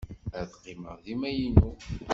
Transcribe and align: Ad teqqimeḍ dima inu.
Ad 0.39 0.47
teqqimeḍ 0.49 0.97
dima 1.05 1.29
inu. 1.47 1.71